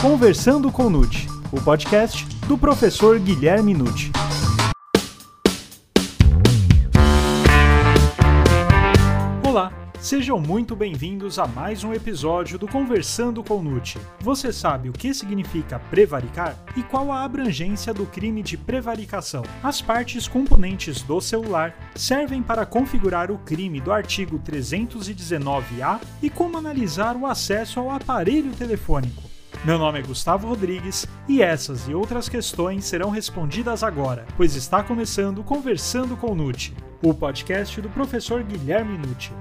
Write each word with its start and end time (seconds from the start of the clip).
Conversando 0.00 0.70
com 0.70 0.88
Nute, 0.88 1.26
o 1.50 1.60
podcast 1.60 2.24
do 2.46 2.56
professor 2.56 3.18
Guilherme 3.18 3.74
Nute. 3.74 4.12
Olá, 9.44 9.72
sejam 9.98 10.38
muito 10.38 10.76
bem-vindos 10.76 11.36
a 11.40 11.48
mais 11.48 11.82
um 11.82 11.92
episódio 11.92 12.60
do 12.60 12.68
Conversando 12.68 13.42
com 13.42 13.60
Nute. 13.60 13.98
Você 14.20 14.52
sabe 14.52 14.88
o 14.88 14.92
que 14.92 15.12
significa 15.12 15.80
prevaricar 15.90 16.56
e 16.76 16.82
qual 16.84 17.10
a 17.10 17.24
abrangência 17.24 17.92
do 17.92 18.06
crime 18.06 18.40
de 18.40 18.56
prevaricação? 18.56 19.42
As 19.64 19.82
partes 19.82 20.28
componentes 20.28 21.02
do 21.02 21.20
celular 21.20 21.76
servem 21.96 22.40
para 22.40 22.64
configurar 22.64 23.32
o 23.32 23.38
crime 23.38 23.80
do 23.80 23.90
artigo 23.90 24.38
319-A 24.38 26.00
e 26.22 26.30
como 26.30 26.56
analisar 26.56 27.16
o 27.16 27.26
acesso 27.26 27.80
ao 27.80 27.90
aparelho 27.90 28.52
telefônico. 28.52 29.27
Meu 29.64 29.76
nome 29.76 29.98
é 29.98 30.02
Gustavo 30.02 30.46
Rodrigues 30.46 31.06
e 31.26 31.42
essas 31.42 31.88
e 31.88 31.94
outras 31.94 32.28
questões 32.28 32.84
serão 32.84 33.10
respondidas 33.10 33.82
agora, 33.82 34.24
pois 34.36 34.54
está 34.54 34.82
começando 34.84 35.42
Conversando 35.42 36.16
com 36.16 36.34
Nute, 36.34 36.74
o 37.02 37.12
podcast 37.12 37.80
do 37.80 37.90
professor 37.90 38.42
Guilherme 38.44 38.96
Nute. 38.96 39.32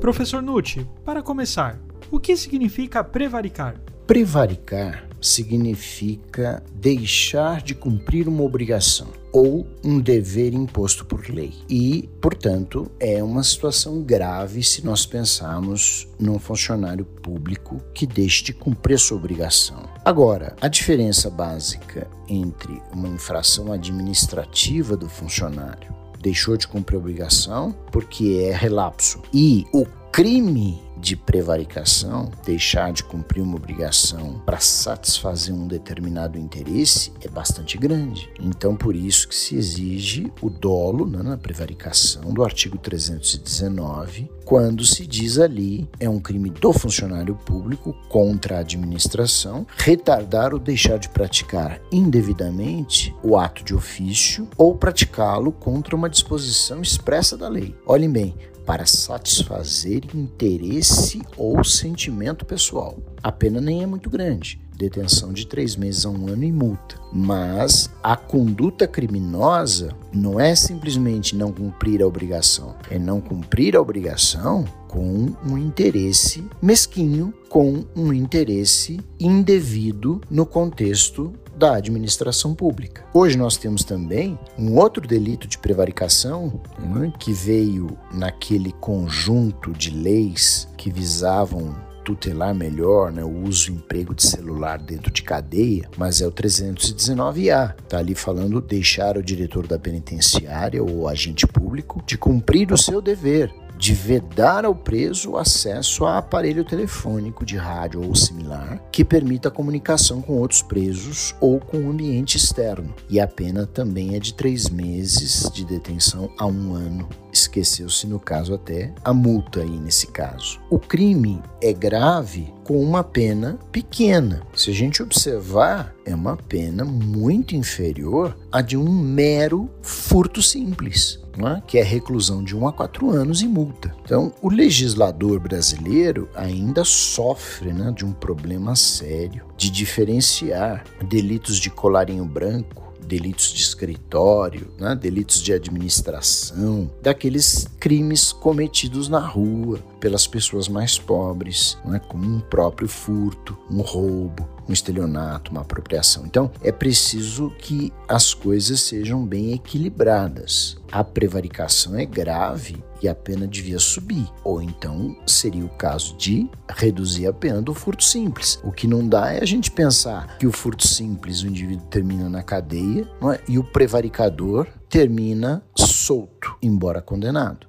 Professor 0.00 0.40
Nucci, 0.40 0.88
para 1.04 1.20
começar, 1.20 1.78
o 2.10 2.18
que 2.20 2.36
significa 2.36 3.02
prevaricar? 3.02 3.74
Prevaricar 4.06 5.08
significa 5.20 6.62
deixar 6.72 7.60
de 7.60 7.74
cumprir 7.74 8.28
uma 8.28 8.44
obrigação 8.44 9.08
ou 9.32 9.66
um 9.82 9.98
dever 9.98 10.54
imposto 10.54 11.04
por 11.04 11.28
lei. 11.28 11.52
E, 11.68 12.08
portanto, 12.20 12.88
é 13.00 13.20
uma 13.20 13.42
situação 13.42 14.00
grave 14.02 14.62
se 14.62 14.86
nós 14.86 15.04
pensarmos 15.04 16.06
num 16.20 16.38
funcionário 16.38 17.04
público 17.04 17.82
que 17.92 18.06
deixe 18.06 18.44
de 18.44 18.52
cumprir 18.52 18.96
sua 19.00 19.16
obrigação. 19.16 19.88
Agora, 20.04 20.54
a 20.60 20.68
diferença 20.68 21.28
básica 21.28 22.08
entre 22.28 22.80
uma 22.92 23.08
infração 23.08 23.72
administrativa 23.72 24.96
do 24.96 25.08
funcionário 25.08 25.92
deixou 26.20 26.56
de 26.56 26.68
cumprir 26.68 26.94
a 26.94 27.00
obrigação 27.00 27.74
porque 27.90 28.46
é 28.48 28.54
relapso 28.54 29.20
e 29.34 29.66
o 29.72 29.84
crime 30.12 30.85
de 30.98 31.16
prevaricação, 31.16 32.30
deixar 32.44 32.92
de 32.92 33.04
cumprir 33.04 33.42
uma 33.42 33.56
obrigação 33.56 34.40
para 34.44 34.58
satisfazer 34.58 35.54
um 35.54 35.66
determinado 35.66 36.38
interesse 36.38 37.12
é 37.20 37.28
bastante 37.28 37.78
grande. 37.78 38.30
Então, 38.40 38.76
por 38.76 38.94
isso 38.94 39.28
que 39.28 39.34
se 39.34 39.56
exige 39.56 40.32
o 40.40 40.48
dolo 40.48 41.06
né, 41.06 41.22
na 41.22 41.36
prevaricação 41.36 42.32
do 42.32 42.42
artigo 42.42 42.78
319, 42.78 44.30
quando 44.44 44.84
se 44.84 45.06
diz 45.06 45.38
ali 45.38 45.88
é 45.98 46.08
um 46.08 46.20
crime 46.20 46.50
do 46.50 46.72
funcionário 46.72 47.34
público 47.34 47.94
contra 48.08 48.56
a 48.56 48.60
administração 48.60 49.66
retardar 49.76 50.54
ou 50.54 50.60
deixar 50.60 50.98
de 50.98 51.08
praticar 51.08 51.80
indevidamente 51.90 53.14
o 53.22 53.36
ato 53.36 53.64
de 53.64 53.74
ofício 53.74 54.48
ou 54.56 54.76
praticá-lo 54.76 55.50
contra 55.50 55.96
uma 55.96 56.08
disposição 56.08 56.80
expressa 56.80 57.36
da 57.36 57.48
lei. 57.48 57.74
Olhem 57.86 58.10
bem, 58.10 58.34
para 58.66 58.84
satisfazer 58.84 60.02
interesse 60.12 61.22
ou 61.36 61.62
sentimento 61.62 62.44
pessoal. 62.44 62.98
A 63.22 63.30
pena 63.30 63.60
nem 63.60 63.82
é 63.82 63.86
muito 63.86 64.10
grande, 64.10 64.60
detenção 64.76 65.32
de 65.32 65.46
três 65.46 65.76
meses 65.76 66.04
a 66.04 66.10
um 66.10 66.28
ano 66.28 66.44
e 66.44 66.52
multa. 66.52 66.96
Mas 67.12 67.88
a 68.02 68.16
conduta 68.16 68.86
criminosa 68.86 69.90
não 70.12 70.38
é 70.38 70.54
simplesmente 70.54 71.34
não 71.34 71.52
cumprir 71.52 72.02
a 72.02 72.06
obrigação, 72.06 72.74
é 72.90 72.98
não 72.98 73.20
cumprir 73.20 73.76
a 73.76 73.80
obrigação 73.80 74.64
com 74.88 75.34
um 75.46 75.56
interesse 75.56 76.44
mesquinho, 76.60 77.32
com 77.48 77.84
um 77.94 78.12
interesse 78.12 79.00
indevido 79.18 80.20
no 80.30 80.44
contexto 80.44 81.32
da 81.56 81.74
administração 81.76 82.54
pública. 82.54 83.04
Hoje 83.14 83.36
nós 83.36 83.56
temos 83.56 83.82
também 83.82 84.38
um 84.58 84.76
outro 84.76 85.06
delito 85.06 85.48
de 85.48 85.58
prevaricação 85.58 86.60
né, 86.78 87.12
que 87.18 87.32
veio 87.32 87.96
naquele 88.12 88.72
conjunto 88.72 89.72
de 89.72 89.90
leis 89.90 90.68
que 90.76 90.90
visavam 90.90 91.74
tutelar 92.04 92.54
melhor 92.54 93.10
né, 93.10 93.24
o 93.24 93.42
uso 93.42 93.70
e 93.70 93.74
emprego 93.74 94.14
de 94.14 94.22
celular 94.22 94.78
dentro 94.78 95.10
de 95.10 95.22
cadeia, 95.22 95.90
mas 95.96 96.20
é 96.20 96.26
o 96.26 96.30
319A. 96.30 97.74
Está 97.82 97.98
ali 97.98 98.14
falando 98.14 98.60
deixar 98.60 99.16
o 99.16 99.22
diretor 99.22 99.66
da 99.66 99.76
penitenciária 99.76 100.80
ou 100.80 101.08
agente 101.08 101.46
público 101.48 102.00
de 102.06 102.16
cumprir 102.16 102.70
o 102.72 102.78
seu 102.78 103.02
dever 103.02 103.52
de 103.76 103.92
vedar 103.92 104.64
ao 104.64 104.74
preso 104.74 105.32
o 105.32 105.38
acesso 105.38 106.04
a 106.04 106.18
aparelho 106.18 106.64
telefônico 106.64 107.44
de 107.44 107.56
rádio 107.56 108.02
ou 108.02 108.14
similar 108.14 108.80
que 108.90 109.04
permita 109.04 109.50
comunicação 109.50 110.20
com 110.20 110.38
outros 110.38 110.62
presos 110.62 111.34
ou 111.40 111.60
com 111.60 111.78
o 111.78 111.90
ambiente 111.90 112.36
externo. 112.36 112.94
E 113.08 113.20
a 113.20 113.26
pena 113.26 113.66
também 113.66 114.14
é 114.14 114.18
de 114.18 114.34
três 114.34 114.68
meses 114.68 115.50
de 115.50 115.64
detenção 115.64 116.30
a 116.38 116.46
um 116.46 116.74
ano. 116.74 117.08
Esqueceu-se, 117.32 118.06
no 118.06 118.18
caso, 118.18 118.54
até 118.54 118.92
a 119.04 119.12
multa 119.12 119.60
aí 119.60 119.78
nesse 119.78 120.06
caso. 120.06 120.60
O 120.70 120.78
crime 120.78 121.42
é 121.60 121.72
grave 121.72 122.55
com 122.66 122.82
uma 122.82 123.04
pena 123.04 123.60
pequena. 123.70 124.42
Se 124.52 124.70
a 124.70 124.74
gente 124.74 125.00
observar, 125.00 125.94
é 126.04 126.12
uma 126.12 126.36
pena 126.36 126.84
muito 126.84 127.54
inferior 127.54 128.36
à 128.50 128.60
de 128.60 128.76
um 128.76 128.90
mero 128.90 129.70
furto 129.82 130.42
simples 130.42 131.20
né, 131.36 131.62
que 131.66 131.78
é 131.78 131.82
reclusão 131.82 132.42
de 132.42 132.56
1 132.56 132.66
a 132.66 132.72
4 132.72 133.10
anos 133.10 133.42
e 133.42 133.46
multa. 133.46 133.94
Então, 134.02 134.32
o 134.42 134.48
legislador 134.48 135.38
brasileiro 135.38 136.28
ainda 136.34 136.82
sofre 136.84 137.72
né, 137.72 137.92
de 137.94 138.04
um 138.04 138.12
problema 138.12 138.74
sério 138.74 139.44
de 139.56 139.70
diferenciar 139.70 140.84
delitos 141.08 141.58
de 141.58 141.70
colarinho 141.70 142.24
branco 142.24 142.85
delitos 143.06 143.52
de 143.52 143.62
escritório, 143.62 144.68
né, 144.78 144.94
delitos 144.94 145.40
de 145.40 145.52
administração, 145.52 146.90
daqueles 147.02 147.66
crimes 147.78 148.32
cometidos 148.32 149.08
na 149.08 149.20
rua 149.20 149.78
pelas 150.00 150.26
pessoas 150.26 150.68
mais 150.68 150.98
pobres, 150.98 151.78
né, 151.84 152.00
como 152.08 152.26
um 152.26 152.40
próprio 152.40 152.88
furto, 152.88 153.56
um 153.70 153.80
roubo, 153.80 154.48
um 154.68 154.72
estelionato, 154.72 155.50
uma 155.50 155.60
apropriação. 155.60 156.24
Então, 156.26 156.50
é 156.62 156.72
preciso 156.72 157.50
que 157.58 157.92
as 158.08 158.34
coisas 158.34 158.80
sejam 158.80 159.24
bem 159.24 159.52
equilibradas. 159.52 160.76
A 160.90 161.02
prevaricação 161.02 161.96
é 161.96 162.04
grave 162.04 162.82
e 163.02 163.08
a 163.08 163.14
pena 163.14 163.46
devia 163.46 163.78
subir, 163.78 164.26
ou 164.42 164.62
então 164.62 165.16
seria 165.26 165.64
o 165.64 165.68
caso 165.68 166.16
de 166.16 166.48
reduzir 166.68 167.26
a 167.26 167.32
pena 167.32 167.60
do 167.60 167.74
furto 167.74 168.04
simples. 168.04 168.58
O 168.64 168.72
que 168.72 168.86
não 168.86 169.06
dá 169.06 169.32
é 169.32 169.42
a 169.42 169.46
gente 169.46 169.70
pensar 169.70 170.38
que 170.38 170.46
o 170.46 170.52
furto 170.52 170.86
simples 170.86 171.42
o 171.42 171.48
indivíduo 171.48 171.86
termina 171.86 172.28
na 172.28 172.42
cadeia 172.42 173.08
é? 173.32 173.40
e 173.48 173.58
o 173.58 173.64
prevaricador 173.64 174.66
termina 174.88 175.62
solto, 175.76 176.56
embora 176.62 177.02
condenado. 177.02 177.66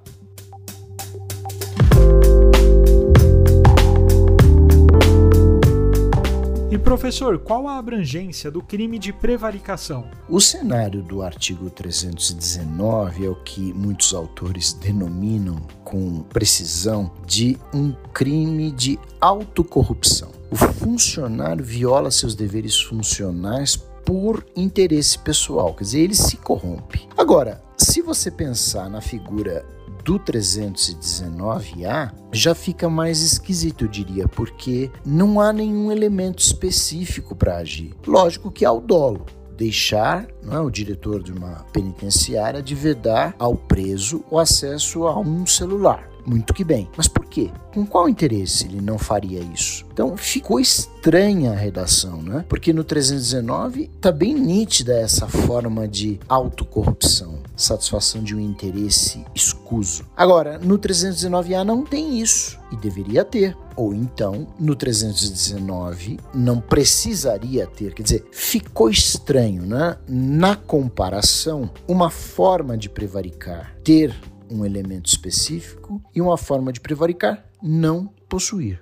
E 6.78 6.80
professor, 6.80 7.40
qual 7.40 7.68
a 7.68 7.80
abrangência 7.80 8.52
do 8.52 8.62
crime 8.62 9.00
de 9.00 9.12
prevaricação? 9.12 10.12
O 10.30 10.40
cenário 10.40 11.02
do 11.02 11.24
artigo 11.24 11.72
319 11.72 13.26
é 13.26 13.30
o 13.30 13.34
que 13.34 13.74
muitos 13.74 14.14
autores 14.14 14.74
denominam 14.74 15.56
com 15.84 16.22
precisão 16.22 17.12
de 17.26 17.58
um 17.74 17.94
crime 18.14 18.70
de 18.70 19.00
autocorrupção. 19.20 20.30
O 20.52 20.56
funcionário 20.56 21.66
viola 21.66 22.12
seus 22.12 22.36
deveres 22.36 22.80
funcionais 22.80 23.76
por 24.06 24.46
interesse 24.56 25.18
pessoal, 25.18 25.74
quer 25.74 25.84
dizer, 25.84 26.02
ele 26.02 26.14
se 26.14 26.38
corrompe. 26.38 27.10
Agora, 27.18 27.60
se 27.76 28.04
você 28.04 28.30
pensar 28.30 28.88
na 28.88 29.02
figura 29.02 29.66
do 30.08 30.18
319A 30.18 32.14
já 32.32 32.56
fica 32.56 32.90
mais 32.90 33.22
esquisito, 33.22 33.84
eu 33.84 33.90
diria, 33.90 34.26
porque 34.26 34.90
não 35.06 35.42
há 35.42 35.52
nenhum 35.52 35.92
elemento 35.92 36.40
específico 36.40 37.36
para 37.36 37.58
agir. 37.58 37.94
Lógico 38.08 38.50
que 38.50 38.64
há 38.64 38.72
o 38.72 38.80
dolo, 38.80 39.26
deixar 39.58 40.26
é, 40.50 40.60
o 40.60 40.70
diretor 40.70 41.22
de 41.22 41.34
uma 41.34 41.66
penitenciária 41.74 42.62
de 42.62 42.74
vedar 42.74 43.36
ao 43.38 43.56
preso 43.56 44.24
o 44.32 44.40
acesso 44.40 45.06
a 45.06 45.20
um 45.20 45.46
celular. 45.46 46.07
Muito 46.28 46.54
que 46.54 46.66
bem. 46.66 46.90
Mas 46.98 47.08
por 47.08 47.26
quê? 47.26 47.50
Com 47.74 47.86
qual 47.86 48.10
interesse 48.10 48.66
ele 48.66 48.82
não 48.82 48.98
faria 48.98 49.40
isso? 49.40 49.86
Então 49.94 50.18
ficou 50.18 50.60
estranha 50.60 51.54
a 51.54 51.56
redação, 51.56 52.22
né? 52.22 52.44
Porque 52.50 52.74
no 52.74 52.84
319 52.84 53.90
tá 54.02 54.12
bem 54.12 54.34
nítida 54.36 55.00
essa 55.00 55.26
forma 55.26 55.88
de 55.88 56.20
autocorrupção, 56.28 57.40
satisfação 57.56 58.22
de 58.22 58.36
um 58.36 58.42
interesse 58.42 59.24
escuso. 59.34 60.04
Agora, 60.18 60.60
no 60.60 60.78
319A 60.78 61.64
não 61.64 61.86
tem 61.86 62.20
isso 62.20 62.60
e 62.74 62.76
deveria 62.76 63.24
ter. 63.24 63.56
Ou 63.78 63.94
então, 63.94 64.48
no 64.60 64.76
319 64.76 66.20
não 66.34 66.60
precisaria 66.60 67.66
ter, 67.68 67.94
quer 67.94 68.04
dizer, 68.04 68.26
ficou 68.32 68.90
estranho, 68.90 69.66
né? 69.66 69.98
Na 70.10 70.56
comparação, 70.56 71.70
uma 71.88 72.10
forma 72.10 72.76
de 72.76 72.90
prevaricar 72.90 73.76
ter 73.84 74.14
um 74.50 74.66
elemento 74.66 75.08
específico 75.08 76.02
e 76.14 76.22
uma 76.22 76.38
forma 76.38 76.72
de 76.72 76.80
prevaricar 76.80 77.46
não 77.62 78.08
possuir. 78.28 78.82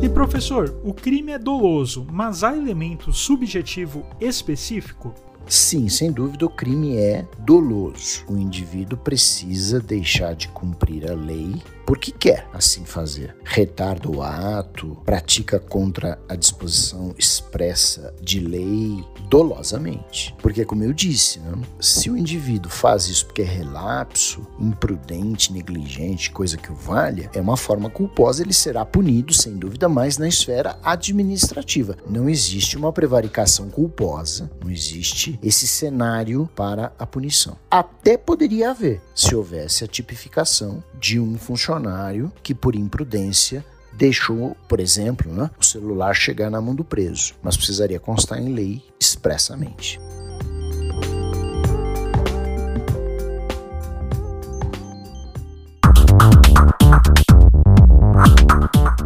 E 0.00 0.08
professor, 0.08 0.78
o 0.84 0.94
crime 0.94 1.32
é 1.32 1.38
doloso, 1.38 2.06
mas 2.10 2.42
há 2.44 2.56
elemento 2.56 3.12
subjetivo 3.12 4.06
específico? 4.20 5.14
Sim, 5.48 5.88
sem 5.88 6.12
dúvida, 6.12 6.44
o 6.44 6.50
crime 6.50 6.96
é 6.96 7.26
doloso. 7.38 8.24
O 8.28 8.36
indivíduo 8.36 8.98
precisa 8.98 9.80
deixar 9.80 10.34
de 10.34 10.48
cumprir 10.48 11.10
a 11.10 11.14
lei 11.14 11.54
porque 11.88 12.12
quer 12.12 12.46
assim 12.52 12.84
fazer. 12.84 13.34
Retarda 13.42 14.10
o 14.10 14.22
ato, 14.22 14.98
pratica 15.06 15.58
contra 15.58 16.18
a 16.28 16.36
disposição 16.36 17.14
expressa 17.16 18.14
de 18.20 18.40
lei 18.40 19.02
dolosamente. 19.30 20.36
Porque, 20.42 20.66
como 20.66 20.84
eu 20.84 20.92
disse, 20.92 21.40
né, 21.40 21.50
se 21.80 22.10
o 22.10 22.16
indivíduo 22.16 22.70
faz 22.70 23.08
isso 23.08 23.24
porque 23.24 23.40
é 23.40 23.46
relapso, 23.46 24.46
imprudente, 24.60 25.50
negligente, 25.50 26.30
coisa 26.30 26.58
que 26.58 26.70
o 26.70 26.74
valha, 26.74 27.30
é 27.32 27.40
uma 27.40 27.56
forma 27.56 27.88
culposa, 27.88 28.42
ele 28.42 28.52
será 28.52 28.84
punido, 28.84 29.32
sem 29.32 29.56
dúvida, 29.56 29.88
mais 29.88 30.18
na 30.18 30.28
esfera 30.28 30.78
administrativa. 30.82 31.96
Não 32.06 32.28
existe 32.28 32.76
uma 32.76 32.92
prevaricação 32.92 33.70
culposa, 33.70 34.50
não 34.62 34.70
existe 34.70 35.40
esse 35.42 35.66
cenário 35.66 36.50
para 36.54 36.92
a 36.98 37.06
punição. 37.06 37.56
Até 37.70 38.18
poderia 38.18 38.72
haver, 38.72 39.00
se 39.18 39.34
houvesse 39.34 39.82
a 39.82 39.88
tipificação 39.88 40.82
de 40.94 41.18
um 41.18 41.36
funcionário 41.36 42.32
que, 42.40 42.54
por 42.54 42.76
imprudência, 42.76 43.64
deixou, 43.92 44.56
por 44.68 44.78
exemplo, 44.78 45.32
né, 45.32 45.50
o 45.58 45.64
celular 45.64 46.14
chegar 46.14 46.48
na 46.48 46.60
mão 46.60 46.72
do 46.72 46.84
preso, 46.84 47.34
mas 47.42 47.56
precisaria 47.56 47.98
constar 47.98 48.38
em 48.40 48.54
lei 48.54 48.80
expressamente. 49.00 49.98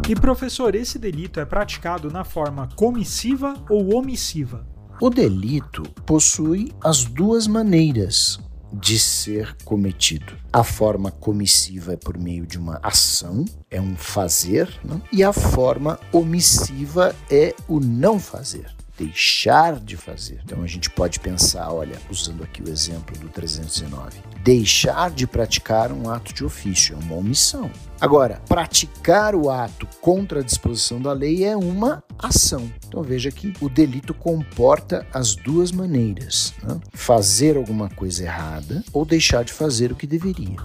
E 0.06 0.14
professor, 0.14 0.74
esse 0.74 0.98
delito 0.98 1.40
é 1.40 1.46
praticado 1.46 2.10
na 2.10 2.22
forma 2.22 2.68
comissiva 2.76 3.54
ou 3.66 3.94
omissiva? 3.94 4.66
O 5.00 5.08
delito 5.08 5.82
possui 6.04 6.70
as 6.84 7.02
duas 7.02 7.46
maneiras 7.46 8.38
de 8.72 8.98
ser 8.98 9.56
cometido. 9.64 10.32
A 10.52 10.64
forma 10.64 11.10
comissiva 11.10 11.92
é 11.92 11.96
por 11.96 12.18
meio 12.18 12.46
de 12.46 12.58
uma 12.58 12.80
ação, 12.82 13.44
é 13.70 13.80
um 13.80 13.96
fazer, 13.96 14.68
né? 14.84 15.00
e 15.12 15.22
a 15.22 15.32
forma 15.32 15.98
omissiva 16.12 17.14
é 17.30 17.54
o 17.68 17.80
não 17.80 18.18
fazer 18.18 18.66
deixar 19.06 19.80
de 19.80 19.96
fazer. 19.96 20.40
Então 20.44 20.62
a 20.62 20.66
gente 20.66 20.88
pode 20.88 21.18
pensar, 21.18 21.72
olha, 21.72 21.98
usando 22.08 22.44
aqui 22.44 22.62
o 22.62 22.68
exemplo 22.68 23.18
do 23.18 23.28
319, 23.28 24.18
deixar 24.44 25.10
de 25.10 25.26
praticar 25.26 25.90
um 25.90 26.08
ato 26.08 26.32
de 26.32 26.44
ofício 26.44 26.94
é 26.94 27.04
uma 27.04 27.16
omissão. 27.16 27.70
Agora, 28.00 28.40
praticar 28.48 29.34
o 29.34 29.50
ato 29.50 29.86
contra 30.00 30.40
a 30.40 30.42
disposição 30.42 31.00
da 31.00 31.12
lei 31.12 31.44
é 31.44 31.56
uma 31.56 32.02
ação. 32.18 32.70
Então 32.86 33.02
veja 33.02 33.30
que 33.30 33.52
o 33.60 33.68
delito 33.68 34.14
comporta 34.14 35.06
as 35.12 35.34
duas 35.34 35.72
maneiras: 35.72 36.54
né? 36.62 36.80
fazer 36.92 37.56
alguma 37.56 37.88
coisa 37.88 38.24
errada 38.24 38.84
ou 38.92 39.04
deixar 39.04 39.44
de 39.44 39.52
fazer 39.52 39.90
o 39.90 39.96
que 39.96 40.06
deveria. 40.06 40.56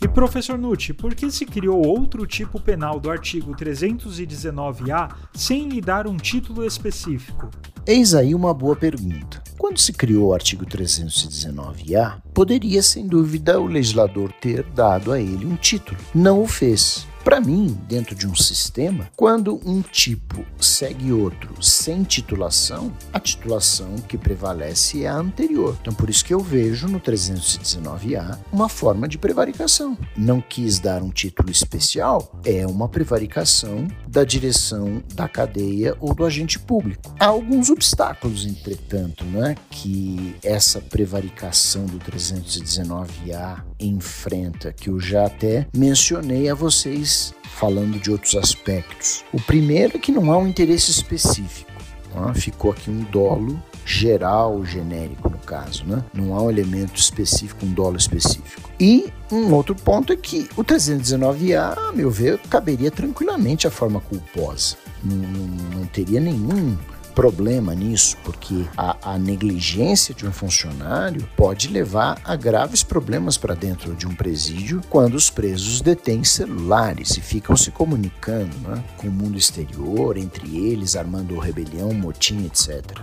E 0.00 0.08
professor 0.08 0.58
Nucci, 0.58 0.92
por 0.92 1.14
que 1.14 1.30
se 1.30 1.46
criou 1.46 1.86
outro 1.86 2.26
tipo 2.26 2.60
penal 2.60 3.00
do 3.00 3.10
artigo 3.10 3.54
319-A 3.54 5.16
sem 5.32 5.68
lhe 5.68 5.80
dar 5.80 6.06
um 6.06 6.16
título 6.16 6.64
específico? 6.64 7.50
Eis 7.86 8.14
aí 8.14 8.34
uma 8.34 8.54
boa 8.54 8.76
pergunta. 8.76 9.42
Quando 9.58 9.78
se 9.78 9.92
criou 9.92 10.28
o 10.28 10.34
artigo 10.34 10.64
319-A, 10.66 12.18
poderia 12.32 12.82
sem 12.82 13.06
dúvida 13.06 13.60
o 13.60 13.66
legislador 13.66 14.32
ter 14.40 14.62
dado 14.62 15.12
a 15.12 15.20
ele 15.20 15.46
um 15.46 15.56
título. 15.56 15.98
Não 16.14 16.42
o 16.42 16.46
fez. 16.46 17.06
Para 17.24 17.40
mim, 17.40 17.68
dentro 17.88 18.14
de 18.14 18.28
um 18.28 18.34
sistema, 18.34 19.10
quando 19.16 19.58
um 19.64 19.80
tipo 19.80 20.44
segue 20.60 21.10
outro 21.10 21.54
sem 21.62 22.02
titulação, 22.02 22.92
a 23.14 23.18
titulação 23.18 23.94
que 24.06 24.18
prevalece 24.18 25.04
é 25.04 25.08
a 25.08 25.16
anterior. 25.16 25.74
Então, 25.80 25.94
por 25.94 26.10
isso 26.10 26.22
que 26.22 26.34
eu 26.34 26.40
vejo 26.40 26.86
no 26.86 27.00
319A 27.00 28.38
uma 28.52 28.68
forma 28.68 29.08
de 29.08 29.16
prevaricação. 29.16 29.96
Não 30.14 30.38
quis 30.38 30.78
dar 30.78 31.02
um 31.02 31.08
título 31.08 31.50
especial, 31.50 32.38
é 32.44 32.66
uma 32.66 32.90
prevaricação 32.90 33.88
da 34.14 34.22
direção 34.22 35.02
da 35.12 35.28
cadeia 35.28 35.96
ou 35.98 36.14
do 36.14 36.24
agente 36.24 36.56
público. 36.56 37.12
Há 37.18 37.26
alguns 37.26 37.68
obstáculos, 37.68 38.46
entretanto, 38.46 39.24
né, 39.24 39.56
que 39.68 40.36
essa 40.40 40.80
prevaricação 40.80 41.84
do 41.86 41.98
319A 41.98 43.64
enfrenta, 43.80 44.72
que 44.72 44.88
eu 44.88 45.00
já 45.00 45.26
até 45.26 45.66
mencionei 45.76 46.48
a 46.48 46.54
vocês 46.54 47.34
falando 47.56 47.98
de 47.98 48.12
outros 48.12 48.36
aspectos. 48.36 49.24
O 49.32 49.40
primeiro 49.40 49.96
é 49.96 50.00
que 50.00 50.12
não 50.12 50.30
há 50.30 50.38
um 50.38 50.46
interesse 50.46 50.92
específico. 50.92 51.72
Né? 52.14 52.34
Ficou 52.34 52.70
aqui 52.70 52.90
um 52.90 53.02
dolo 53.10 53.60
geral, 53.84 54.64
genérico 54.64 55.28
no 55.28 55.38
caso, 55.38 55.84
né? 55.84 56.02
Não 56.12 56.34
há 56.34 56.42
um 56.42 56.50
elemento 56.50 56.98
específico, 56.98 57.66
um 57.66 57.72
dolo 57.72 57.96
específico. 57.96 58.70
E 58.80 59.12
um 59.30 59.52
outro 59.52 59.74
ponto 59.74 60.12
é 60.12 60.16
que 60.16 60.48
o 60.56 60.64
319A, 60.64 61.76
a 61.76 61.92
meu 61.92 62.10
ver, 62.10 62.38
caberia 62.50 62.90
tranquilamente 62.90 63.66
a 63.66 63.70
forma 63.70 64.00
culposa. 64.00 64.76
Não, 65.02 65.16
não, 65.16 65.78
não 65.78 65.86
teria 65.86 66.20
nenhum 66.20 66.76
problema 67.14 67.74
nisso, 67.74 68.16
porque 68.24 68.64
a, 68.76 69.12
a 69.12 69.18
negligência 69.18 70.14
de 70.14 70.26
um 70.26 70.32
funcionário 70.32 71.26
pode 71.36 71.68
levar 71.68 72.20
a 72.24 72.34
graves 72.36 72.82
problemas 72.82 73.38
para 73.38 73.54
dentro 73.54 73.94
de 73.94 74.06
um 74.06 74.14
presídio 74.14 74.80
quando 74.90 75.14
os 75.14 75.30
presos 75.30 75.80
detêm 75.80 76.24
celulares 76.24 77.16
e 77.16 77.20
ficam 77.20 77.56
se 77.56 77.70
comunicando 77.70 78.56
né, 78.58 78.82
com 78.96 79.08
o 79.08 79.12
mundo 79.12 79.38
exterior, 79.38 80.16
entre 80.16 80.56
eles, 80.56 80.96
armando 80.96 81.38
rebelião, 81.38 81.92
motim, 81.92 82.44
etc. 82.46 82.98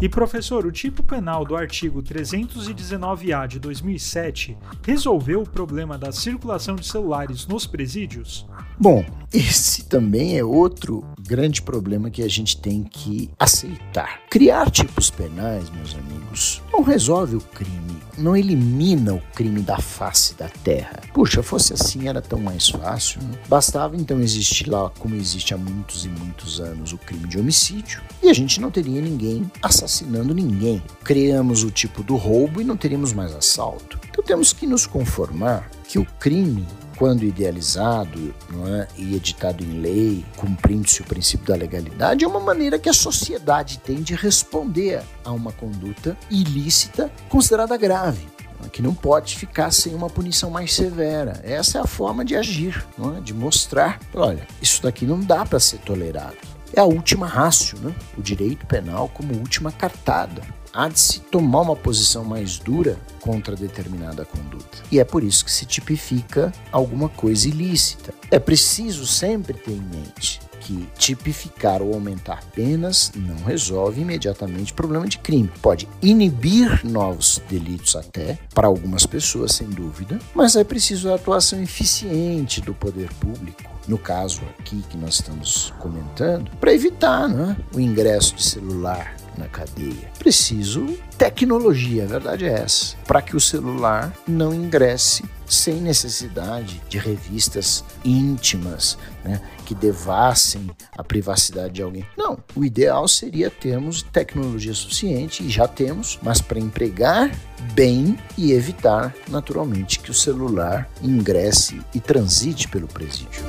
E 0.00 0.08
professor, 0.08 0.66
o 0.66 0.72
tipo 0.72 1.02
penal 1.02 1.44
do 1.44 1.56
artigo 1.56 2.02
319-A 2.02 3.46
de 3.46 3.58
2007 3.58 4.56
resolveu 4.82 5.42
o 5.42 5.48
problema 5.48 5.96
da 5.96 6.12
circulação 6.12 6.74
de 6.76 6.86
celulares 6.86 7.46
nos 7.46 7.66
presídios? 7.66 8.46
Bom, 8.78 9.04
esse 9.32 9.84
também 9.84 10.38
é 10.38 10.44
outro 10.44 11.04
grande 11.20 11.62
problema 11.62 12.10
que 12.10 12.22
a 12.22 12.28
gente 12.28 12.56
tem 12.56 12.82
que 12.84 13.30
aceitar. 13.38 14.20
Criar 14.30 14.70
tipos 14.70 15.10
penais, 15.10 15.70
meus 15.70 15.94
amigos, 15.94 16.62
não 16.72 16.82
resolve 16.82 17.36
o 17.36 17.40
crime, 17.40 17.96
não 18.18 18.36
elimina 18.36 19.14
o 19.14 19.22
crime 19.34 19.60
da 19.60 19.78
face 19.78 20.34
da 20.34 20.48
terra. 20.48 21.00
Puxa, 21.12 21.42
fosse 21.42 21.72
assim 21.72 22.08
era 22.08 22.20
tão 22.20 22.38
mais 22.38 22.68
fácil. 22.68 23.22
Né? 23.22 23.38
Bastava 23.48 23.96
então 23.96 24.20
existir 24.20 24.68
lá, 24.68 24.90
como 24.98 25.14
existe 25.14 25.54
há 25.54 25.56
muitos 25.56 26.04
e 26.04 26.08
muitos 26.08 26.60
anos, 26.60 26.92
o 26.92 26.98
crime 26.98 27.26
de 27.26 27.38
homicídio 27.38 28.02
e 28.22 28.28
a 28.28 28.32
gente 28.32 28.60
não 28.60 28.70
teria 28.70 29.00
ninguém 29.00 29.50
assassinando 29.62 30.34
ninguém. 30.34 30.82
Criamos 31.02 31.64
o 31.64 31.70
tipo 31.70 32.02
do 32.02 32.16
roubo 32.16 32.60
e 32.60 32.64
não 32.64 32.76
teríamos 32.76 33.12
mais 33.12 33.34
assalto. 33.34 33.98
Então 34.08 34.22
temos 34.22 34.52
que 34.52 34.66
nos 34.66 34.86
conformar 34.86 35.70
que 35.88 35.98
o 35.98 36.06
crime 36.18 36.66
quando 36.96 37.24
idealizado 37.24 38.34
é, 38.66 38.88
e 38.96 39.14
editado 39.14 39.62
em 39.64 39.80
lei, 39.80 40.24
cumprindo-se 40.36 41.02
o 41.02 41.04
princípio 41.04 41.46
da 41.46 41.56
legalidade, 41.56 42.24
é 42.24 42.28
uma 42.28 42.40
maneira 42.40 42.78
que 42.78 42.88
a 42.88 42.92
sociedade 42.92 43.78
tem 43.78 44.02
de 44.02 44.14
responder 44.14 45.02
a 45.24 45.32
uma 45.32 45.52
conduta 45.52 46.16
ilícita 46.30 47.10
considerada 47.28 47.76
grave 47.76 48.26
é, 48.64 48.68
que 48.68 48.82
não 48.82 48.94
pode 48.94 49.36
ficar 49.36 49.70
sem 49.70 49.94
uma 49.94 50.08
punição 50.08 50.50
mais 50.50 50.72
severa. 50.72 51.40
Essa 51.42 51.78
é 51.78 51.80
a 51.80 51.86
forma 51.86 52.24
de 52.24 52.36
agir, 52.36 52.84
é? 53.16 53.20
de 53.20 53.34
mostrar, 53.34 54.00
olha, 54.14 54.46
isso 54.60 54.82
daqui 54.82 55.04
não 55.04 55.20
dá 55.20 55.44
para 55.44 55.60
ser 55.60 55.78
tolerado. 55.78 56.36
É 56.72 56.80
a 56.80 56.84
última 56.84 57.26
rácio, 57.26 57.78
né? 57.78 57.94
o 58.16 58.22
direito 58.22 58.66
penal 58.66 59.08
como 59.08 59.34
última 59.34 59.70
cartada 59.70 60.42
há 60.74 60.88
de 60.88 60.98
se 60.98 61.20
tomar 61.20 61.60
uma 61.60 61.76
posição 61.76 62.24
mais 62.24 62.58
dura 62.58 62.98
contra 63.20 63.54
determinada 63.54 64.24
conduta. 64.24 64.78
E 64.90 64.98
é 64.98 65.04
por 65.04 65.22
isso 65.22 65.44
que 65.44 65.52
se 65.52 65.64
tipifica 65.64 66.52
alguma 66.72 67.08
coisa 67.08 67.48
ilícita. 67.48 68.12
É 68.30 68.38
preciso 68.38 69.06
sempre 69.06 69.54
ter 69.54 69.72
em 69.72 69.80
mente 69.80 70.40
que 70.64 70.88
tipificar 70.96 71.82
ou 71.82 71.92
aumentar 71.92 72.42
penas 72.54 73.12
não 73.14 73.36
resolve 73.44 74.00
imediatamente 74.00 74.72
o 74.72 74.74
problema 74.74 75.06
de 75.06 75.18
crime. 75.18 75.50
Pode 75.60 75.86
inibir 76.00 76.84
novos 76.84 77.40
delitos 77.50 77.94
até, 77.94 78.38
para 78.54 78.66
algumas 78.66 79.04
pessoas, 79.04 79.52
sem 79.52 79.68
dúvida, 79.68 80.18
mas 80.34 80.56
é 80.56 80.64
preciso 80.64 81.10
a 81.10 81.16
atuação 81.16 81.62
eficiente 81.62 82.62
do 82.62 82.72
poder 82.72 83.12
público 83.20 83.74
no 83.86 83.98
caso 83.98 84.40
aqui 84.58 84.82
que 84.88 84.96
nós 84.96 85.16
estamos 85.16 85.72
comentando, 85.78 86.50
para 86.58 86.72
evitar 86.72 87.28
né, 87.28 87.54
o 87.74 87.78
ingresso 87.78 88.34
de 88.34 88.42
celular 88.42 89.14
na 89.38 89.48
cadeia. 89.48 90.10
Preciso 90.18 90.96
tecnologia, 91.16 92.04
a 92.04 92.06
verdade 92.06 92.44
é 92.44 92.52
essa, 92.52 92.96
para 93.06 93.22
que 93.22 93.36
o 93.36 93.40
celular 93.40 94.12
não 94.26 94.52
ingresse 94.52 95.24
sem 95.46 95.80
necessidade 95.80 96.82
de 96.88 96.98
revistas 96.98 97.84
íntimas 98.04 98.98
né, 99.24 99.40
que 99.64 99.74
devassem 99.74 100.70
a 100.96 101.04
privacidade 101.04 101.74
de 101.74 101.82
alguém. 101.82 102.04
Não, 102.16 102.38
o 102.54 102.64
ideal 102.64 103.06
seria 103.06 103.50
termos 103.50 104.02
tecnologia 104.02 104.74
suficiente, 104.74 105.42
e 105.42 105.50
já 105.50 105.68
temos, 105.68 106.18
mas 106.22 106.40
para 106.40 106.58
empregar 106.58 107.30
bem 107.74 108.18
e 108.36 108.52
evitar, 108.52 109.14
naturalmente, 109.28 110.00
que 110.00 110.10
o 110.10 110.14
celular 110.14 110.88
ingresse 111.02 111.80
e 111.94 112.00
transite 112.00 112.68
pelo 112.68 112.86
presídio. 112.86 113.44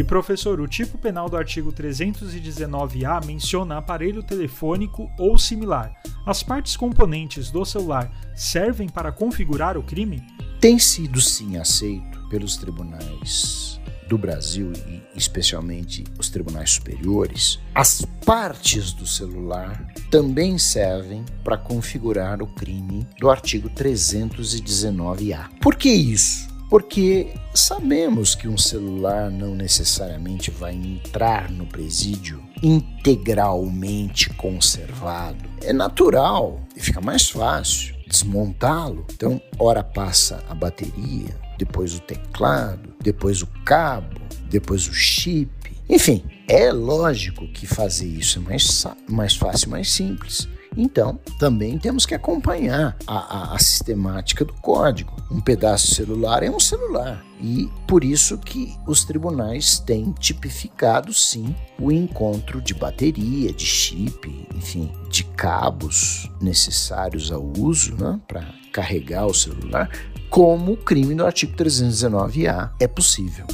E 0.00 0.02
professor, 0.02 0.58
o 0.62 0.66
tipo 0.66 0.96
penal 0.96 1.28
do 1.28 1.36
artigo 1.36 1.70
319-A 1.70 3.20
menciona 3.26 3.76
aparelho 3.76 4.22
telefônico 4.22 5.12
ou 5.18 5.36
similar. 5.36 5.92
As 6.24 6.42
partes 6.42 6.74
componentes 6.74 7.50
do 7.50 7.66
celular 7.66 8.10
servem 8.34 8.88
para 8.88 9.12
configurar 9.12 9.76
o 9.76 9.82
crime? 9.82 10.22
Tem 10.58 10.78
sido 10.78 11.20
sim 11.20 11.58
aceito 11.58 12.18
pelos 12.30 12.56
tribunais 12.56 13.78
do 14.08 14.16
Brasil 14.16 14.72
e 14.88 15.02
especialmente 15.14 16.02
os 16.18 16.30
tribunais 16.30 16.70
superiores. 16.70 17.60
As 17.74 18.02
partes 18.24 18.94
do 18.94 19.06
celular 19.06 19.86
também 20.10 20.56
servem 20.56 21.26
para 21.44 21.58
configurar 21.58 22.40
o 22.40 22.46
crime 22.46 23.06
do 23.18 23.28
artigo 23.28 23.68
319-A. 23.68 25.50
Por 25.60 25.76
que 25.76 25.90
isso? 25.90 26.49
Porque 26.70 27.34
sabemos 27.52 28.36
que 28.36 28.46
um 28.46 28.56
celular 28.56 29.28
não 29.28 29.56
necessariamente 29.56 30.52
vai 30.52 30.72
entrar 30.72 31.50
no 31.50 31.66
presídio 31.66 32.40
integralmente 32.62 34.30
conservado. 34.34 35.50
É 35.62 35.72
natural 35.72 36.60
e 36.76 36.80
fica 36.80 37.00
mais 37.00 37.28
fácil 37.28 37.96
desmontá-lo. 38.06 39.04
Então, 39.12 39.42
ora 39.58 39.82
passa 39.82 40.44
a 40.48 40.54
bateria, 40.54 41.36
depois 41.58 41.94
o 41.94 42.00
teclado, 42.00 42.94
depois 43.02 43.42
o 43.42 43.48
cabo, 43.64 44.20
depois 44.48 44.86
o 44.86 44.92
chip. 44.92 45.50
Enfim, 45.88 46.22
é 46.48 46.70
lógico 46.72 47.48
que 47.48 47.66
fazer 47.66 48.06
isso 48.06 48.38
é 48.38 48.42
mais, 48.42 48.86
mais 49.08 49.34
fácil, 49.34 49.70
mais 49.70 49.90
simples. 49.90 50.48
Então, 50.76 51.18
também 51.38 51.78
temos 51.78 52.06
que 52.06 52.14
acompanhar 52.14 52.96
a, 53.06 53.52
a, 53.52 53.54
a, 53.54 53.58
sistemática 53.58 54.44
do 54.44 54.52
código. 54.54 55.14
Um 55.30 55.40
pedaço 55.40 55.94
celular 55.94 56.42
é 56.42 56.50
um 56.50 56.60
celular. 56.60 57.24
E 57.40 57.68
por 57.86 58.04
isso 58.04 58.38
que 58.38 58.74
os 58.86 59.04
tribunais 59.04 59.78
têm 59.78 60.12
tipificado, 60.12 61.12
sim, 61.12 61.54
o 61.78 61.90
encontro 61.90 62.60
de 62.60 62.74
bateria, 62.74 63.52
de 63.52 63.66
chip, 63.66 64.46
enfim, 64.54 64.92
de 65.08 65.24
cabos 65.24 66.30
necessários 66.40 67.32
ao 67.32 67.44
uso 67.58 67.96
né, 67.96 68.20
para 68.28 68.46
carregar 68.72 69.26
o 69.26 69.34
celular, 69.34 69.90
como 70.28 70.72
o 70.72 70.76
crime 70.76 71.14
do 71.14 71.26
artigo 71.26 71.56
319-A 71.56 72.72
é 72.78 72.86
possível. 72.86 73.46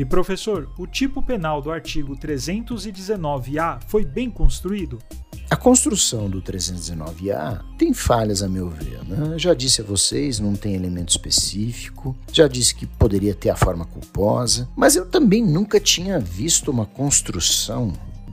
E 0.00 0.04
professor, 0.06 0.66
o 0.78 0.86
tipo 0.86 1.20
penal 1.20 1.60
do 1.60 1.70
artigo 1.70 2.16
319-A 2.16 3.80
foi 3.86 4.02
bem 4.02 4.30
construído? 4.30 4.98
A 5.50 5.56
construção 5.56 6.26
do 6.26 6.40
319-A 6.40 7.62
tem 7.76 7.92
falhas, 7.92 8.42
a 8.42 8.48
meu 8.48 8.70
ver. 8.70 9.04
Né? 9.04 9.38
Já 9.38 9.52
disse 9.52 9.82
a 9.82 9.84
vocês, 9.84 10.40
não 10.40 10.54
tem 10.56 10.74
elemento 10.74 11.10
específico. 11.10 12.16
Já 12.32 12.48
disse 12.48 12.74
que 12.74 12.86
poderia 12.86 13.34
ter 13.34 13.50
a 13.50 13.56
forma 13.56 13.84
culposa. 13.84 14.66
Mas 14.74 14.96
eu 14.96 15.04
também 15.04 15.44
nunca 15.44 15.78
tinha 15.78 16.18
visto 16.18 16.70
uma 16.70 16.86
construção 16.86 17.92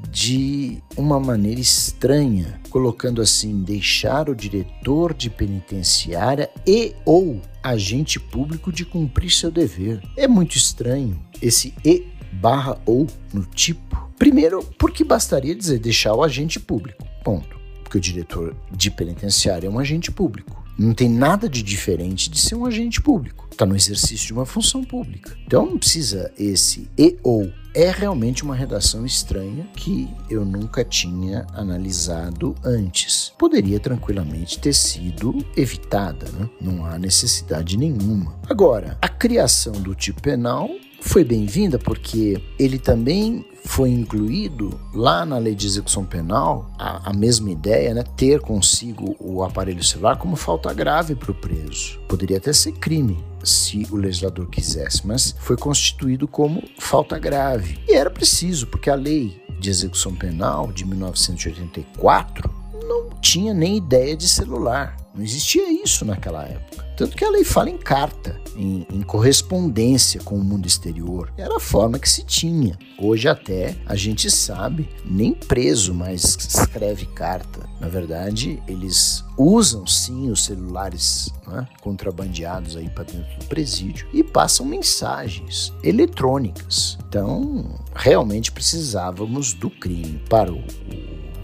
de 0.09 0.81
uma 0.95 1.19
maneira 1.19 1.59
estranha, 1.59 2.61
colocando 2.69 3.21
assim: 3.21 3.61
deixar 3.61 4.29
o 4.29 4.35
diretor 4.35 5.13
de 5.13 5.29
penitenciária 5.29 6.49
e 6.65 6.95
ou 7.03 7.41
agente 7.61 8.19
público 8.19 8.71
de 8.71 8.85
cumprir 8.85 9.29
seu 9.29 9.51
dever. 9.51 10.01
É 10.15 10.27
muito 10.27 10.55
estranho 10.55 11.26
esse 11.41 11.73
e 11.83 12.05
barra 12.33 12.79
ou 12.85 13.07
no 13.33 13.43
tipo. 13.43 14.07
Primeiro, 14.17 14.63
porque 14.77 15.03
bastaria 15.03 15.55
dizer 15.55 15.79
deixar 15.79 16.13
o 16.13 16.23
agente 16.23 16.59
público. 16.59 17.05
Ponto. 17.23 17.57
Porque 17.83 17.97
o 17.97 18.01
diretor 18.01 18.55
de 18.71 18.91
penitenciária 18.91 19.67
é 19.67 19.69
um 19.69 19.79
agente 19.79 20.11
público. 20.11 20.65
Não 20.77 20.93
tem 20.93 21.09
nada 21.09 21.49
de 21.49 21.63
diferente 21.63 22.29
de 22.29 22.39
ser 22.39 22.53
um 22.53 22.65
agente 22.65 23.01
público. 23.01 23.47
Está 23.51 23.65
no 23.65 23.75
exercício 23.75 24.27
de 24.27 24.33
uma 24.33 24.45
função 24.45 24.83
pública. 24.83 25.35
Então 25.45 25.65
não 25.65 25.77
precisa 25.77 26.31
esse 26.37 26.87
e 26.97 27.17
ou. 27.23 27.51
É 27.73 27.91
realmente 27.91 28.43
uma 28.43 28.55
redação 28.55 29.05
estranha 29.05 29.67
que 29.75 30.09
eu 30.31 30.43
nunca 30.43 30.83
tinha 30.83 31.45
analisado 31.53 32.55
antes. 32.63 33.33
Poderia 33.37 33.79
tranquilamente 33.79 34.59
ter 34.59 34.73
sido 34.73 35.45
evitada, 35.55 36.27
né? 36.31 36.49
não 36.59 36.83
há 36.85 36.97
necessidade 36.97 37.77
nenhuma. 37.77 38.35
Agora, 38.49 38.97
a 38.99 39.07
criação 39.07 39.73
do 39.73 39.93
tipo 39.93 40.21
penal 40.21 40.69
foi 41.07 41.23
bem-vinda 41.23 41.79
porque 41.79 42.41
ele 42.59 42.77
também 42.77 43.45
foi 43.65 43.89
incluído 43.89 44.79
lá 44.93 45.25
na 45.25 45.37
lei 45.37 45.55
de 45.55 45.65
execução 45.65 46.05
penal 46.05 46.69
a, 46.77 47.09
a, 47.09 47.13
mesma 47.13 47.49
ideia, 47.49 47.93
né? 47.93 48.03
Ter 48.15 48.39
consigo 48.39 49.15
o 49.19 49.43
aparelho 49.43 49.83
celular 49.83 50.17
como 50.17 50.35
falta 50.35 50.73
grave 50.73 51.15
para 51.15 51.31
o 51.31 51.35
preso. 51.35 51.99
Poderia 52.07 52.37
até 52.37 52.53
ser 52.53 52.73
crime 52.73 53.17
se 53.43 53.87
o 53.89 53.95
legislador 53.95 54.47
quisesse, 54.49 55.05
mas 55.05 55.35
foi 55.39 55.57
constituído 55.57 56.27
como 56.27 56.63
falta 56.77 57.17
grave. 57.17 57.79
E 57.87 57.93
era 57.93 58.09
preciso, 58.09 58.67
porque 58.67 58.89
a 58.89 58.95
lei 58.95 59.41
de 59.59 59.69
execução 59.69 60.13
penal 60.13 60.71
de 60.71 60.85
1984 60.85 62.49
não 62.87 63.09
tinha 63.21 63.53
nem 63.53 63.77
ideia 63.77 64.15
de 64.15 64.27
celular. 64.27 64.95
Não 65.17 65.23
existia 65.23 65.67
isso 65.83 66.05
naquela 66.05 66.43
época. 66.43 66.85
Tanto 66.95 67.17
que 67.17 67.25
a 67.25 67.29
lei 67.29 67.43
fala 67.43 67.69
em 67.69 67.77
carta, 67.77 68.39
em, 68.55 68.85
em, 68.91 69.01
correspondência 69.01 70.21
com 70.21 70.35
o 70.35 70.43
mundo 70.43 70.67
exterior. 70.67 71.33
Era 71.37 71.57
a 71.57 71.59
forma 71.59 71.97
que 71.97 72.07
se 72.07 72.23
tinha. 72.23 72.77
Hoje 72.99 73.27
até 73.27 73.75
a 73.85 73.95
gente 73.95 74.29
sabe, 74.29 74.87
nem 75.03 75.33
preso 75.33 75.93
mais 75.93 76.23
escreve 76.23 77.07
carta. 77.07 77.67
Na 77.79 77.87
verdade, 77.87 78.61
eles 78.67 79.23
usam 79.37 79.85
sim 79.85 80.29
os 80.29 80.45
celulares 80.45 81.31
né, 81.47 81.67
contrabandeados 81.81 82.75
aí 82.75 82.89
para 82.89 83.03
dentro 83.03 83.39
do 83.39 83.45
presídio 83.45 84.07
e 84.13 84.23
passam 84.23 84.65
mensagens 84.65 85.73
eletrônicas. 85.83 86.97
Então, 87.07 87.79
realmente 87.95 88.51
precisávamos 88.51 89.53
do 89.53 89.69
crime 89.69 90.21
para 90.29 90.51
o, 90.51 90.63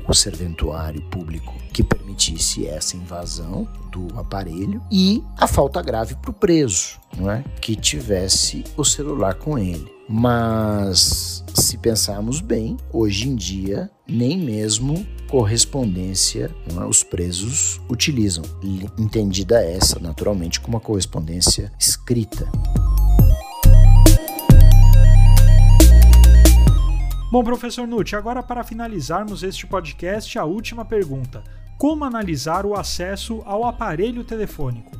o, 0.07 0.13
serventuário 0.13 1.01
público 1.03 1.53
que 1.71 1.83
permitisse 2.13 2.67
essa 2.67 2.95
invasão 2.95 3.67
do 3.91 4.07
aparelho 4.17 4.81
e 4.91 5.23
a 5.37 5.47
falta 5.47 5.81
grave 5.81 6.15
para 6.15 6.29
o 6.29 6.33
preso, 6.33 6.99
não 7.17 7.29
é? 7.29 7.43
que 7.59 7.75
tivesse 7.75 8.63
o 8.77 8.85
celular 8.85 9.35
com 9.35 9.57
ele. 9.57 9.91
Mas 10.07 11.43
se 11.55 11.77
pensarmos 11.77 12.39
bem, 12.39 12.77
hoje 12.91 13.27
em 13.27 13.35
dia 13.35 13.89
nem 14.07 14.37
mesmo 14.37 15.05
correspondência 15.29 16.53
é? 16.69 16.85
os 16.85 17.01
presos 17.03 17.81
utilizam, 17.89 18.43
entendida 18.97 19.63
essa 19.63 19.99
naturalmente 19.99 20.59
como 20.59 20.77
uma 20.77 20.81
correspondência 20.81 21.71
escrita. 21.79 22.47
Bom, 27.31 27.43
professor 27.43 27.87
Nutt, 27.87 28.15
agora 28.15 28.43
para 28.43 28.63
finalizarmos 28.63 29.41
este 29.41 29.65
podcast, 29.65 30.37
a 30.37 30.45
última 30.45 30.85
pergunta. 30.85 31.43
Como 31.77 32.05
analisar 32.05 32.65
o 32.65 32.75
acesso 32.75 33.41
ao 33.45 33.65
aparelho 33.65 34.23
telefônico? 34.23 34.91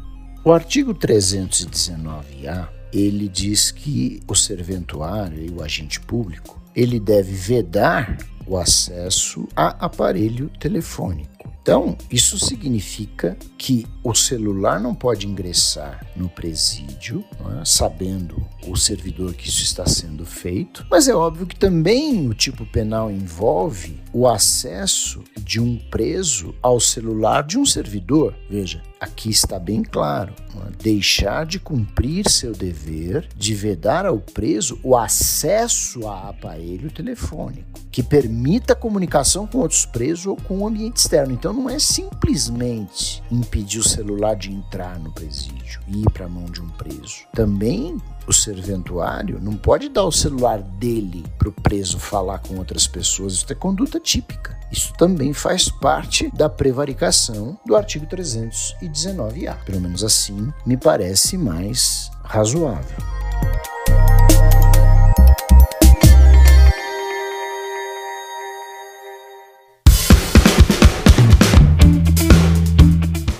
O 0.43 0.51
artigo 0.51 0.93
319-A, 0.93 2.69
ele 2.91 3.29
diz 3.29 3.71
que 3.71 4.19
o 4.27 4.35
serventuário 4.35 5.41
e 5.41 5.49
o 5.49 5.63
agente 5.63 5.99
público, 6.01 6.61
ele 6.75 6.99
deve 6.99 7.31
vedar 7.31 8.17
o 8.45 8.57
acesso 8.57 9.47
a 9.55 9.85
aparelho 9.85 10.49
telefônico. 10.59 11.31
Então, 11.63 11.97
isso 12.11 12.37
significa 12.37 13.37
que 13.57 13.87
o 14.03 14.13
celular 14.13 14.81
não 14.81 14.93
pode 14.93 15.25
ingressar 15.25 16.05
no 16.13 16.27
presídio, 16.27 17.23
é? 17.61 17.63
sabendo 17.63 18.45
o 18.67 18.75
servidor 18.75 19.33
que 19.33 19.47
isso 19.47 19.63
está 19.63 19.85
sendo 19.85 20.25
feito, 20.25 20.85
mas 20.91 21.07
é 21.07 21.15
óbvio 21.15 21.47
que 21.47 21.55
também 21.55 22.27
o 22.27 22.33
tipo 22.33 22.65
penal 22.65 23.09
envolve 23.09 24.02
o 24.13 24.27
acesso 24.27 25.23
de 25.37 25.59
um 25.59 25.77
preso 25.89 26.53
ao 26.61 26.79
celular 26.79 27.43
de 27.43 27.57
um 27.57 27.65
servidor. 27.65 28.35
Veja, 28.49 28.81
aqui 28.99 29.29
está 29.29 29.59
bem 29.59 29.83
claro: 29.83 30.33
né? 30.53 30.71
deixar 30.81 31.45
de 31.45 31.59
cumprir 31.59 32.29
seu 32.29 32.53
dever 32.53 33.27
de 33.35 33.53
vedar 33.55 34.05
ao 34.05 34.19
preso 34.19 34.79
o 34.83 34.95
acesso 34.95 36.07
a 36.07 36.29
aparelho 36.29 36.91
telefônico 36.91 37.83
que 37.93 38.01
permita 38.01 38.75
comunicação 38.75 39.45
com 39.45 39.59
outros 39.59 39.85
presos 39.85 40.25
ou 40.25 40.35
com 40.35 40.57
o 40.57 40.67
ambiente 40.67 40.97
externo. 40.97 41.31
Então 41.31 41.53
não 41.53 41.69
é 41.69 41.77
simplesmente 41.77 43.21
impedir 43.29 43.77
o 43.77 43.87
celular 43.87 44.35
de 44.35 44.51
entrar 44.51 44.97
no 44.99 45.11
presídio 45.11 45.79
e 45.87 46.01
ir 46.01 46.09
para 46.09 46.25
a 46.25 46.29
mão 46.29 46.45
de 46.45 46.59
um 46.59 46.69
preso. 46.69 47.27
Também 47.33 48.01
o 48.27 48.33
serventuário 48.33 49.39
não 49.39 49.53
pode 49.53 49.89
dar 49.89 50.05
o 50.05 50.11
celular 50.11 50.59
dele 50.59 51.23
para 51.37 51.49
o 51.49 51.51
preso 51.51 51.99
falar 51.99 52.39
com 52.39 52.57
outras 52.57 52.87
pessoas. 52.87 53.33
Isso 53.33 53.45
é 53.51 53.55
conduta 53.55 53.99
típica. 54.03 54.53
Isso 54.71 54.91
também 54.93 55.33
faz 55.33 55.69
parte 55.69 56.29
da 56.35 56.49
prevaricação 56.49 57.57
do 57.65 57.75
artigo 57.75 58.05
319-A. 58.07 59.53
Pelo 59.65 59.79
menos 59.79 60.03
assim 60.03 60.51
me 60.65 60.75
parece 60.75 61.37
mais 61.37 62.11
razoável. 62.23 62.97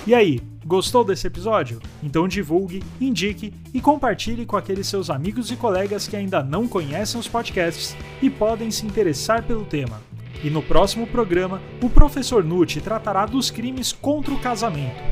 E 0.06 0.14
aí, 0.14 0.40
gostou 0.64 1.02
desse 1.02 1.26
episódio? 1.26 1.80
Então 2.00 2.28
divulgue, 2.28 2.84
indique 3.00 3.52
e 3.72 3.80
compartilhe 3.80 4.46
com 4.46 4.56
aqueles 4.56 4.86
seus 4.86 5.10
amigos 5.10 5.50
e 5.50 5.56
colegas 5.56 6.06
que 6.06 6.14
ainda 6.14 6.44
não 6.44 6.68
conhecem 6.68 7.18
os 7.18 7.26
podcasts 7.26 7.96
e 8.22 8.30
podem 8.30 8.70
se 8.70 8.86
interessar 8.86 9.42
pelo 9.42 9.64
tema. 9.64 10.00
E 10.42 10.50
no 10.50 10.62
próximo 10.62 11.06
programa, 11.06 11.62
o 11.82 11.88
professor 11.88 12.44
Nutti 12.44 12.80
tratará 12.80 13.24
dos 13.26 13.50
crimes 13.50 13.92
contra 13.92 14.34
o 14.34 14.38
casamento. 14.38 15.02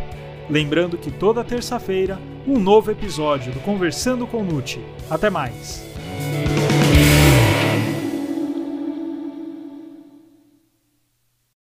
Lembrando 0.50 0.98
que 0.98 1.10
toda 1.10 1.44
terça-feira, 1.44 2.18
um 2.46 2.58
novo 2.58 2.90
episódio 2.90 3.52
do 3.52 3.60
Conversando 3.60 4.26
com 4.26 4.42
Nutti. 4.42 4.80
Até 5.08 5.30
mais! 5.30 5.82